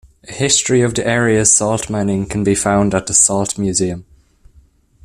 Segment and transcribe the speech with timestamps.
[0.27, 4.03] A history of the area's salt mining can be found at the Salt Museum.